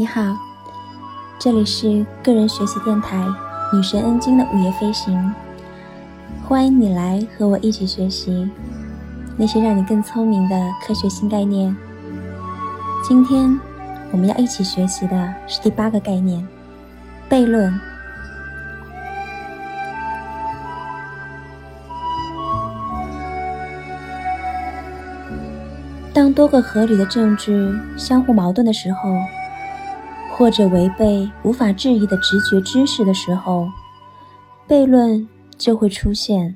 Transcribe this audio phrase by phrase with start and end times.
[0.00, 0.22] 你好，
[1.40, 3.26] 这里是个人学习电台
[3.74, 5.34] 女神恩晶的午夜飞行，
[6.46, 8.48] 欢迎你来和我一起学习
[9.36, 10.54] 那些让你更聪明的
[10.86, 11.76] 科学新概念。
[13.08, 13.58] 今天
[14.12, 16.46] 我们要一起学习的是第八个概念——
[17.28, 17.74] 悖论。
[26.14, 27.52] 当多个合理的证据
[27.96, 29.18] 相互矛盾的时候，
[30.38, 33.66] 或者违背无法质疑的直觉知识的时候，
[34.68, 36.54] 悖论就会出现。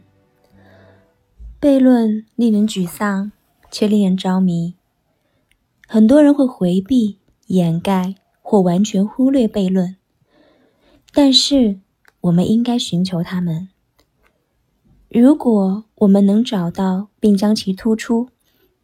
[1.60, 3.32] 悖论令人沮丧，
[3.72, 4.74] 却令人着迷。
[5.88, 7.18] 很多人会回避、
[7.48, 9.96] 掩盖或完全忽略悖论，
[11.12, 11.80] 但是
[12.20, 13.68] 我们应该寻求它们。
[15.08, 18.28] 如果我们能找到并将其突出，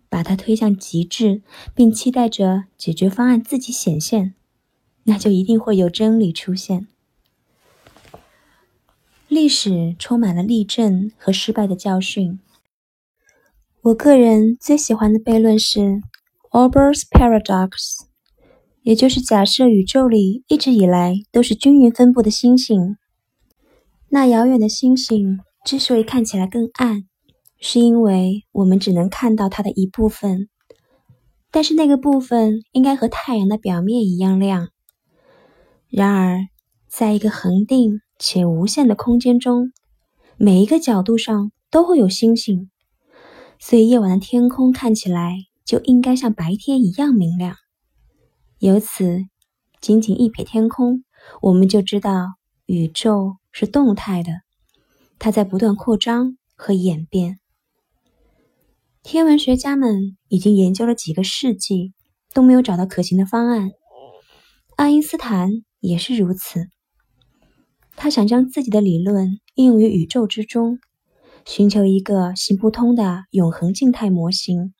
[0.08, 4.34] 把它推向极致，并期待着解决方案自己显现，
[5.08, 6.86] 那就一定会有真理出现。
[9.26, 12.38] 历史充满了例证和失败的教训。
[13.80, 16.02] 我个人最喜欢的悖论是
[16.50, 18.04] Olbers paradox，
[18.82, 22.96] 也就是假设宇宙里一直以来都是均匀分布的星星。
[24.10, 27.04] 那遥远的星星之所以看起来更暗。
[27.60, 30.48] 是因为我们只能看到它的一部分，
[31.50, 34.68] 但是那个部分应该和太阳的表面一样亮。
[35.90, 36.48] 然而，
[36.86, 39.72] 在一个恒定且无限的空间中，
[40.36, 42.70] 每一个角度上都会有星星，
[43.58, 47.56] 所以夜晚的天空看起来就应该像白天一样明亮。
[48.58, 49.24] 由此，
[49.80, 51.04] 仅仅一瞥天空，
[51.40, 52.34] 我们就知道
[52.66, 54.42] 宇宙是动态的，
[55.18, 57.38] 它在不断扩张和演变。
[59.02, 61.94] 天文学家们已经研究了几个世纪，
[62.34, 63.70] 都没有找到可行的方案。
[64.76, 65.50] 爱因斯坦
[65.80, 66.68] 也是如此。
[67.96, 70.78] 他想将自己的理论应用于宇宙之中，
[71.44, 74.72] 寻求一个行不通的永恒静态模型。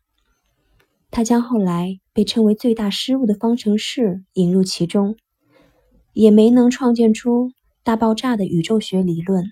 [1.10, 5.16] 他将后来被称为最大失误的方程式引入其中，
[6.12, 7.50] 也没能创建出
[7.82, 9.44] 大爆炸的宇宙学理论。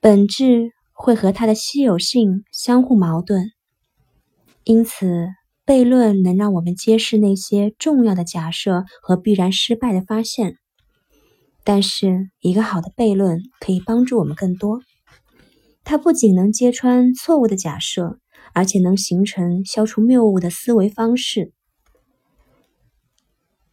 [0.00, 0.72] 本质。
[0.94, 3.50] 会和它的稀有性相互矛盾，
[4.62, 5.26] 因此
[5.64, 10.56] 悖论能让我们揭示那些重要的假设和必然失败的发现。
[11.64, 14.80] 但是，一个好的悖论可以帮助我们更多。
[15.84, 18.18] 它不仅能揭穿错误的假设，
[18.52, 21.52] 而且能形成消除谬误的思维方式。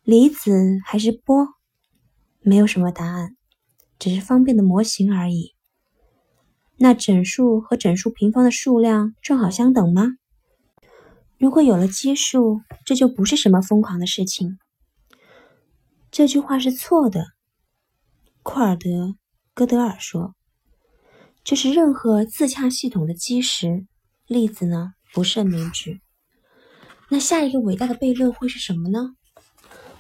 [0.04, 1.48] 离子还是波？
[2.42, 3.36] 没有什么答案，
[3.98, 5.56] 只是方便的模型而已。
[6.78, 10.19] 那整数和整数平方的数量正好相等吗？
[11.40, 14.60] 如果有了奇数，这就不是什么疯狂的事情。
[16.12, 17.28] 这句话是错的。
[18.44, 18.90] 库尔德·
[19.54, 20.36] 戈德尔说
[21.46, 23.88] ：“这是任何自洽系统的基石。
[24.28, 26.02] 例子呢，不胜枚举。”
[27.10, 29.16] 那下一个伟大的悖论会是什么呢？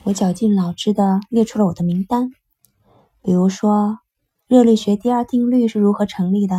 [0.04, 2.30] 我绞尽脑汁地列出了我的名单，
[3.24, 4.00] 比如说。
[4.48, 6.56] 热力学第二定律是如何成立的？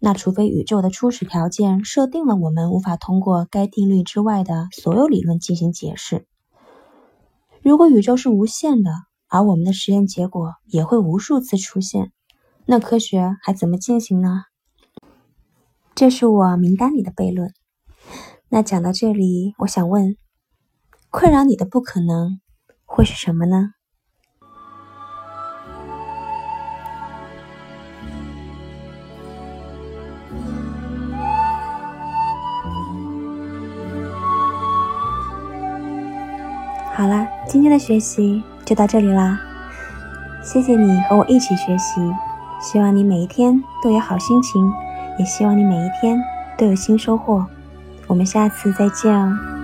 [0.00, 6.26] 那除非宇宙的初始条件设定了我们无法通过该定律之外的所有理论进行解释。
[7.62, 8.92] 如果宇宙是无限的，
[9.26, 12.12] 而我们的实验结果也会无数次出现，
[12.64, 14.44] 那科学还怎么进行呢？
[15.94, 17.52] 这是我名单里的悖论。
[18.48, 20.16] 那讲到这里，我想问：
[21.10, 22.40] 困扰你的不可能
[22.84, 23.72] 会是什么呢？
[36.98, 39.38] 好啦，今天的学习就到这里啦。
[40.42, 42.00] 谢谢你和我一起学习，
[42.60, 44.68] 希望你每一天都有好心情，
[45.16, 46.20] 也希望你每一天
[46.56, 47.46] 都有新收获。
[48.08, 49.57] 我们下次再见哦。